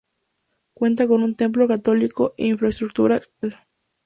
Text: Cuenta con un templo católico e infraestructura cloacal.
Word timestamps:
Cuenta 0.73 1.07
con 1.07 1.21
un 1.21 1.35
templo 1.35 1.67
católico 1.67 2.33
e 2.35 2.47
infraestructura 2.47 3.19
cloacal. 3.39 3.67